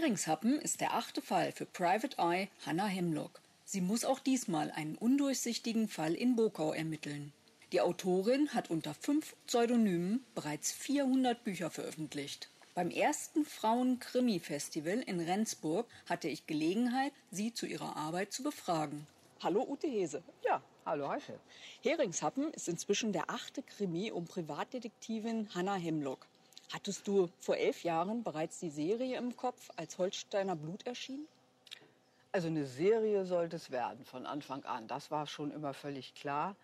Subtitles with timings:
[0.00, 3.42] Heringshappen ist der achte Fall für Private Eye Hannah Hemlock.
[3.66, 7.34] Sie muss auch diesmal einen undurchsichtigen Fall in Bokau ermitteln.
[7.72, 12.48] Die Autorin hat unter fünf Pseudonymen bereits 400 Bücher veröffentlicht.
[12.74, 19.06] Beim ersten Frauen-Krimi-Festival in Rendsburg hatte ich Gelegenheit, sie zu ihrer Arbeit zu befragen.
[19.42, 20.22] Hallo Ute Hese.
[20.42, 21.38] Ja, hallo Heike.
[21.82, 26.26] Heringshappen ist inzwischen der achte Krimi um Privatdetektivin Hannah Hemlock.
[26.72, 31.26] Hattest du vor elf Jahren bereits die Serie im Kopf, als Holsteiner Blut erschien?
[32.30, 34.86] Also eine Serie sollte es werden von Anfang an.
[34.86, 36.54] Das war schon immer völlig klar.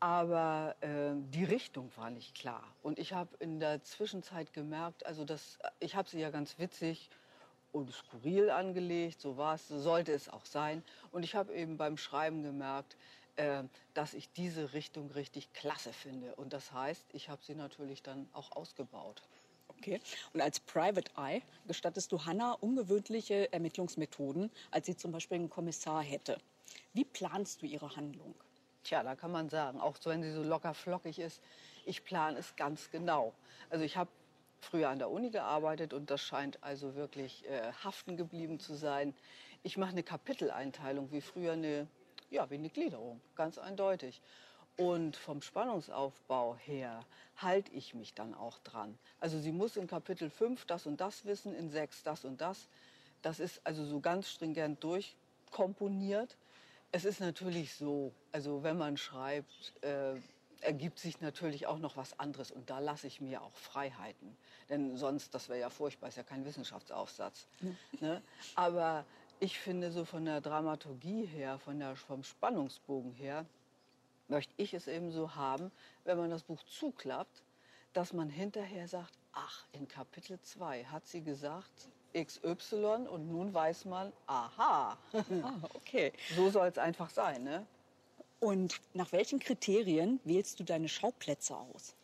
[0.00, 2.64] Aber äh, die Richtung war nicht klar.
[2.82, 7.10] Und ich habe in der Zwischenzeit gemerkt, also das, ich habe sie ja ganz witzig
[7.72, 10.82] und skurril angelegt, so war es, so sollte es auch sein.
[11.12, 12.96] Und ich habe eben beim Schreiben gemerkt,
[13.36, 16.34] äh, dass ich diese Richtung richtig klasse finde.
[16.36, 19.22] Und das heißt, ich habe sie natürlich dann auch ausgebaut.
[19.82, 20.00] Okay.
[20.32, 26.04] Und als Private Eye gestattest du Hannah ungewöhnliche Ermittlungsmethoden, als sie zum Beispiel einen Kommissar
[26.04, 26.38] hätte.
[26.92, 28.36] Wie planst du ihre Handlung?
[28.84, 31.42] Tja, da kann man sagen, auch wenn sie so locker flockig ist,
[31.84, 33.34] ich plane es ganz genau.
[33.70, 34.08] Also ich habe
[34.60, 39.12] früher an der Uni gearbeitet und das scheint also wirklich äh, haften geblieben zu sein.
[39.64, 41.88] Ich mache eine Kapiteleinteilung, wie früher eine,
[42.30, 44.22] ja, wie eine Gliederung, ganz eindeutig.
[44.82, 47.04] Und vom Spannungsaufbau her
[47.36, 48.98] halte ich mich dann auch dran.
[49.20, 52.68] Also sie muss in Kapitel 5 das und das wissen, in 6 das und das.
[53.22, 56.36] Das ist also so ganz stringent durchkomponiert.
[56.90, 60.14] Es ist natürlich so, also wenn man schreibt, äh,
[60.60, 64.36] ergibt sich natürlich auch noch was anderes und da lasse ich mir auch Freiheiten.
[64.68, 67.46] Denn sonst, das wäre ja furchtbar, ist ja kein Wissenschaftsaufsatz.
[67.60, 67.70] Ja.
[68.00, 68.22] Ne?
[68.56, 69.04] Aber
[69.38, 73.46] ich finde so von der Dramaturgie her, von der, vom Spannungsbogen her,
[74.32, 75.70] möchte ich es eben so haben,
[76.04, 77.42] wenn man das Buch zuklappt,
[77.92, 83.84] dass man hinterher sagt, ach, in Kapitel 2 hat sie gesagt XY und nun weiß
[83.84, 84.96] man, aha.
[85.12, 86.12] Ah, okay.
[86.34, 87.66] So soll es einfach sein, ne?
[88.40, 91.94] Und nach welchen Kriterien wählst du deine Schauplätze aus?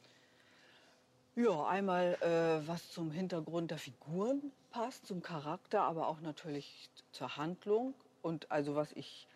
[1.35, 7.37] Ja, einmal äh, was zum Hintergrund der Figuren passt, zum Charakter, aber auch natürlich zur
[7.37, 7.95] Handlung.
[8.21, 9.27] Und also was ich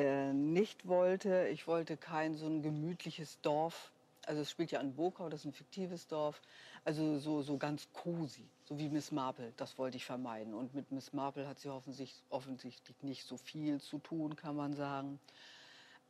[0.00, 1.48] äh, nicht wollte.
[1.48, 3.92] Ich wollte kein so ein gemütliches Dorf.
[4.26, 6.40] Also es spielt ja an Bokau, das ist ein fiktives Dorf.
[6.84, 9.52] Also so, so ganz cozy, so wie Miss Marple.
[9.56, 10.54] Das wollte ich vermeiden.
[10.54, 14.74] Und mit Miss Marple hat sie offensichtlich, offensichtlich nicht so viel zu tun, kann man
[14.74, 15.18] sagen.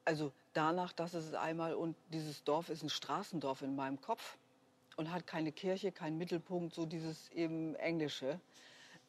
[0.05, 4.39] Also danach, dass es einmal und dieses Dorf ist ein Straßendorf in meinem Kopf
[4.97, 8.41] und hat keine Kirche, keinen Mittelpunkt, so dieses eben Englische.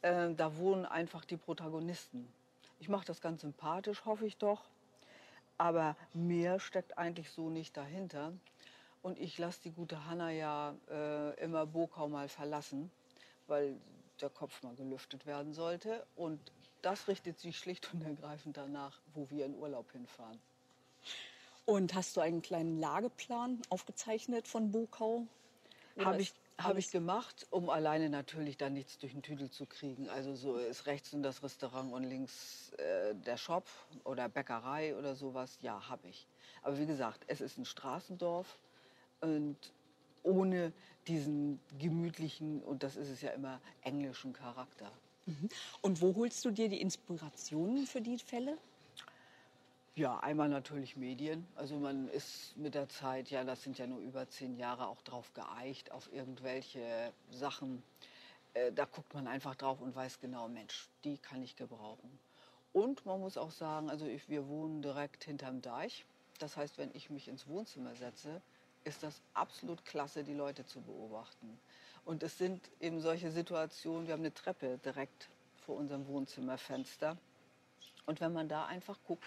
[0.02, 2.28] Äh, da wohnen einfach die Protagonisten.
[2.82, 4.64] Ich mache das ganz sympathisch, hoffe ich doch.
[5.60, 8.34] Aber mehr steckt eigentlich so nicht dahinter.
[9.04, 12.90] Und ich lasse die gute Hanna ja äh, immer Bokau mal verlassen,
[13.46, 13.78] weil
[14.20, 16.04] der Kopf mal gelüftet werden sollte.
[16.16, 16.40] Und
[16.82, 20.40] das richtet sich schlicht und ergreifend danach, wo wir in Urlaub hinfahren.
[21.66, 25.28] Und hast du einen kleinen Lageplan aufgezeichnet von Bokau?
[26.00, 26.34] Habe ich,
[26.64, 30.10] habe ich gemacht, um alleine natürlich dann nichts durch den Tüdel zu kriegen.
[30.10, 33.68] Also so ist rechts in das Restaurant und links äh, der Shop
[34.04, 35.58] oder Bäckerei oder sowas.
[35.62, 36.28] Ja, habe ich.
[36.62, 38.58] Aber wie gesagt, es ist ein Straßendorf
[39.22, 39.58] und
[40.24, 40.74] ohne
[41.08, 44.92] diesen gemütlichen und das ist es ja immer englischen Charakter.
[45.26, 45.50] Mhm.
[45.82, 48.58] Und wo holst du dir die Inspirationen für die Fälle?
[49.96, 51.46] Ja, einmal natürlich Medien.
[51.56, 55.02] Also man ist mit der Zeit, ja, das sind ja nur über zehn Jahre, auch
[55.02, 57.84] drauf geeicht, auf irgendwelche Sachen.
[58.54, 62.20] Äh, da guckt man einfach drauf und weiß genau, Mensch, die kann ich gebrauchen.
[62.72, 66.06] Und man muss auch sagen, also ich, wir wohnen direkt hinterm Deich.
[66.40, 68.42] Das heißt, wenn ich mich ins Wohnzimmer setze,
[68.86, 71.60] ist das absolut klasse, die Leute zu beobachten.
[72.06, 75.28] Und es sind eben solche Situationen, wir haben eine Treppe direkt
[75.66, 77.18] vor unserem Wohnzimmerfenster.
[78.06, 79.26] Und wenn man da einfach guckt,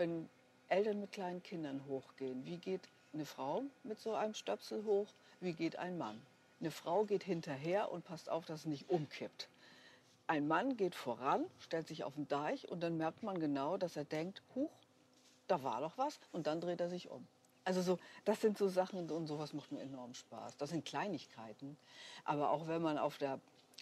[0.00, 0.30] wenn
[0.70, 5.08] Eltern mit kleinen Kindern hochgehen, wie geht eine Frau mit so einem Stöpsel hoch,
[5.40, 6.20] wie geht ein Mann?
[6.58, 9.50] Eine Frau geht hinterher und passt auf, dass es nicht umkippt.
[10.26, 13.94] Ein Mann geht voran, stellt sich auf den Deich und dann merkt man genau, dass
[13.94, 14.70] er denkt, huch,
[15.48, 17.26] da war doch was und dann dreht er sich um.
[17.64, 20.56] Also so, das sind so Sachen und sowas macht mir enorm Spaß.
[20.56, 21.76] Das sind Kleinigkeiten,
[22.24, 23.38] aber auch wenn man auf der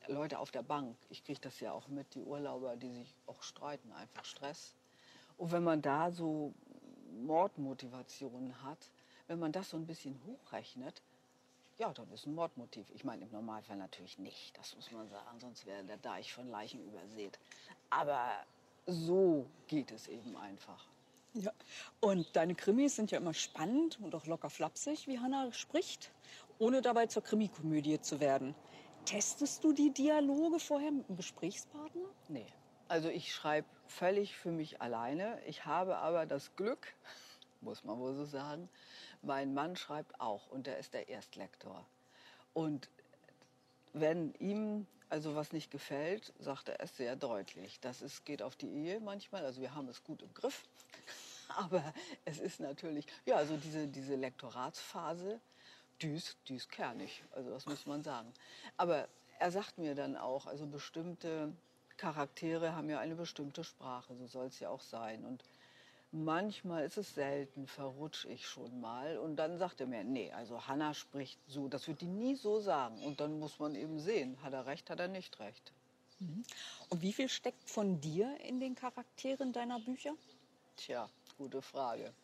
[0.09, 3.43] Leute auf der Bank, ich kriege das ja auch mit, die Urlauber, die sich auch
[3.43, 4.75] streiten, einfach Stress.
[5.39, 6.53] Und wenn man da so
[7.23, 8.91] Mordmotivationen hat,
[9.29, 11.03] wenn man das so ein bisschen hochrechnet,
[11.79, 12.91] ja, dann ist ein Mordmotiv.
[12.91, 16.49] Ich meine, im Normalfall natürlich nicht, das muss man sagen, sonst wäre der Deich von
[16.49, 17.39] Leichen übersät.
[17.89, 18.31] Aber
[18.87, 20.89] so geht es eben einfach.
[21.35, 21.53] Ja.
[22.01, 26.11] Und deine Krimis sind ja immer spannend und auch locker flapsig, wie Hannah spricht,
[26.59, 28.57] ohne dabei zur Krimikomödie zu werden.
[29.05, 32.09] Testest du die Dialoge vorher mit einem Gesprächspartner?
[32.29, 32.47] Nee.
[32.89, 35.41] Also ich schreibe völlig für mich alleine.
[35.47, 36.95] Ich habe aber das Glück,
[37.61, 38.69] muss man wohl so sagen,
[39.23, 41.85] mein Mann schreibt auch und der ist der Erstlektor.
[42.55, 42.89] Und
[43.93, 47.81] wenn ihm also was nicht gefällt, sagt er es sehr deutlich.
[47.81, 49.45] Das ist, geht auf die Ehe manchmal.
[49.45, 50.65] Also wir haben es gut im Griff.
[51.49, 51.83] Aber
[52.25, 55.41] es ist natürlich, ja, also diese, diese Lektoratsphase,
[56.03, 57.25] die ist, die ist kernig.
[57.33, 58.33] Also das muss man sagen.
[58.77, 59.09] Aber
[59.39, 61.55] er sagt mir dann auch, also bestimmte
[61.99, 64.17] Charaktere haben ja eine bestimmte Sprache.
[64.17, 65.25] So soll es ja auch sein.
[65.25, 65.45] Und
[66.11, 69.19] Manchmal ist es selten, verrutsche ich schon mal.
[69.19, 72.61] Und dann sagt er mir, nee, also Hannah spricht so, das wird die nie so
[72.61, 73.03] sagen.
[73.03, 75.73] Und dann muss man eben sehen, hat er recht, hat er nicht recht.
[76.19, 76.45] Mhm.
[76.89, 80.15] Und wie viel steckt von dir in den Charakteren deiner Bücher?
[80.77, 82.15] Tja, gute Frage.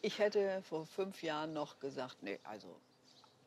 [0.00, 2.74] Ich hätte vor fünf Jahren noch gesagt, nee, also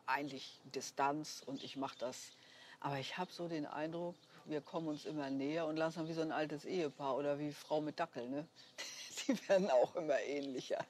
[0.05, 2.33] eigentlich Distanz und ich mache das.
[2.79, 4.15] Aber ich habe so den Eindruck,
[4.45, 7.81] wir kommen uns immer näher und langsam wie so ein altes Ehepaar oder wie Frau
[7.81, 8.29] mit Dackel.
[8.29, 8.47] Ne?
[9.27, 10.85] die werden auch immer ähnlicher.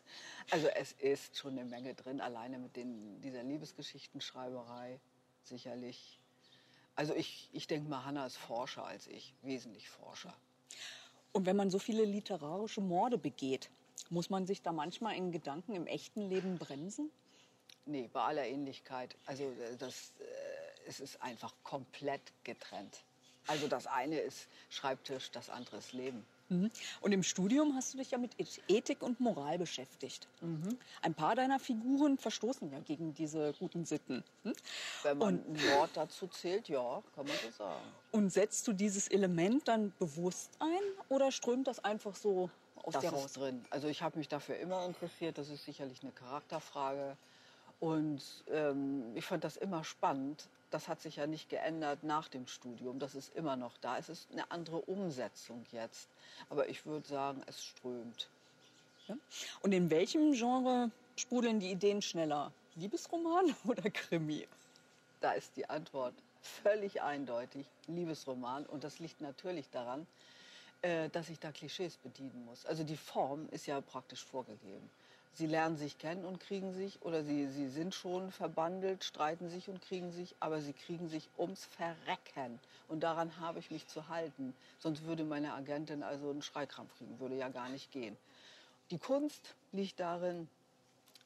[0.50, 5.00] Also es ist schon eine Menge drin, alleine mit den, dieser Liebesgeschichtenschreiberei
[5.44, 6.20] sicherlich.
[6.96, 10.34] Also ich, ich denke mal, Hannah ist Forscher als ich, wesentlich Forscher.
[11.32, 13.70] Und wenn man so viele literarische Morde begeht,
[14.10, 17.10] muss man sich da manchmal in Gedanken im echten Leben bremsen?
[17.86, 19.16] Nee, bei aller Ähnlichkeit.
[19.26, 20.24] Also äh, das, äh,
[20.88, 23.04] es ist einfach komplett getrennt.
[23.48, 26.25] Also das eine ist Schreibtisch, das andere ist Leben.
[26.50, 26.69] Mhm.
[27.01, 28.31] Und im Studium hast du dich ja mit
[28.68, 30.28] Ethik und Moral beschäftigt.
[30.42, 30.78] Mhm.
[31.01, 34.24] Ein paar deiner Figuren verstoßen ja gegen diese guten Sitten.
[34.44, 34.54] Hm?
[35.04, 37.86] Wenn man und, ein Wort dazu zählt, ja, kann man so sagen.
[38.12, 43.01] Und setzt du dieses Element dann bewusst ein oder strömt das einfach so aus das
[43.01, 43.34] dir raus?
[43.34, 43.66] drin.
[43.69, 45.38] Also ich habe mich dafür immer interessiert.
[45.38, 47.18] Das ist sicherlich eine Charakterfrage.
[47.84, 52.48] Und ähm, ich fand das immer spannend, das hat sich ja nicht geändert nach dem
[52.48, 52.98] Studium.
[52.98, 53.98] Das ist immer noch da.
[53.98, 56.08] Es ist eine andere Umsetzung jetzt.
[56.50, 58.30] Aber ich würde sagen, es strömt.
[59.10, 59.18] Ja.
[59.64, 62.54] Und in welchem Genre sprudeln die Ideen schneller?
[62.76, 64.48] Liebesroman oder Krimi?
[65.20, 67.66] Da ist die Antwort völlig eindeutig.
[67.88, 68.66] Liebesroman.
[68.66, 70.08] Und das liegt natürlich daran,
[70.84, 72.66] äh, dass ich da Klischees bedienen muss.
[72.66, 74.90] Also die Form ist ja praktisch vorgegeben.
[75.36, 79.68] Sie lernen sich kennen und kriegen sich, oder sie, sie sind schon verbandelt, streiten sich
[79.68, 82.60] und kriegen sich, aber sie kriegen sich ums Verrecken.
[82.88, 84.56] Und daran habe ich mich zu halten.
[84.78, 88.16] Sonst würde meine Agentin also einen Schreikrampf kriegen, würde ja gar nicht gehen.
[88.92, 90.48] Die Kunst liegt darin,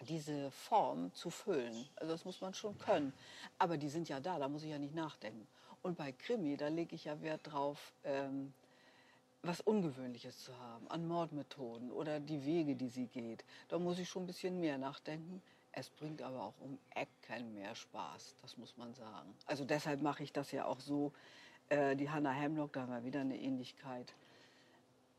[0.08, 1.88] diese Form zu füllen.
[1.98, 3.12] Also das muss man schon können.
[3.58, 5.46] Aber die sind ja da, da muss ich ja nicht nachdenken.
[5.82, 8.54] Und bei Krimi, da lege ich ja Wert drauf, ähm,
[9.48, 13.46] was Ungewöhnliches zu haben, an Mordmethoden oder die Wege, die sie geht.
[13.70, 15.42] Da muss ich schon ein bisschen mehr nachdenken.
[15.72, 19.34] Es bringt aber auch um Ecken mehr Spaß, das muss man sagen.
[19.46, 21.14] Also deshalb mache ich das ja auch so.
[21.70, 24.14] Äh, die Hannah Hemlock, da haben wir wieder eine Ähnlichkeit,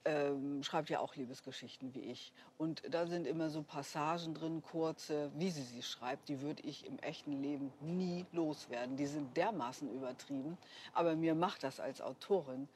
[0.04, 2.32] ähm, schreibt ja auch Liebesgeschichten wie ich.
[2.56, 6.86] Und da sind immer so Passagen drin, kurze, wie sie sie schreibt, die würde ich
[6.86, 8.96] im echten Leben nie loswerden.
[8.96, 10.58] Die sind dermaßen übertrieben.
[10.92, 12.68] Aber mir macht das als Autorin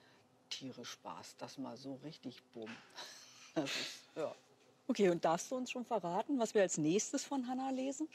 [0.59, 1.37] tierisch Spaß.
[1.39, 2.71] Das mal so richtig bumm.
[3.55, 4.35] Das ist, ja.
[4.89, 8.09] Okay, und darfst du uns schon verraten, was wir als nächstes von Hannah lesen?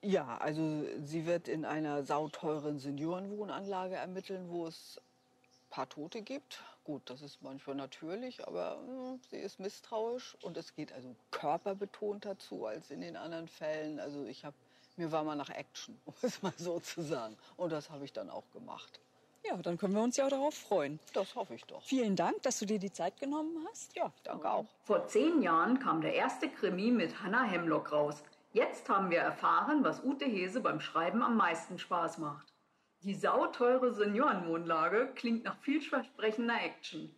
[0.00, 6.62] Ja, also sie wird in einer sauteuren Seniorenwohnanlage ermitteln, wo es ein paar Tote gibt.
[6.84, 11.14] Gut, das ist manchmal natürlich, aber mh, hm, sie ist misstrauisch und es geht also
[11.30, 14.00] körperbetont dazu als in den anderen Fällen.
[14.00, 14.56] Also ich habe
[14.98, 17.36] mir war mal nach Action, um es mal so zu sagen.
[17.56, 19.00] Und das habe ich dann auch gemacht.
[19.44, 20.98] Ja, dann können wir uns ja darauf freuen.
[21.14, 21.82] Das hoffe ich doch.
[21.82, 23.94] Vielen Dank, dass du dir die Zeit genommen hast.
[23.96, 24.66] Ja, danke auch.
[24.84, 28.22] Vor zehn Jahren kam der erste Krimi mit Hannah Hemlock raus.
[28.52, 32.52] Jetzt haben wir erfahren, was Ute Hese beim Schreiben am meisten Spaß macht.
[33.02, 37.14] Die sauteure Seniorenwohnlage klingt nach vielversprechender Action.